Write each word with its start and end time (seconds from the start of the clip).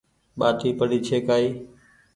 ٻآٽي 0.39 0.69
پڙي 0.79 0.97
ڇي 1.07 1.17
ڪآئي 1.27 1.47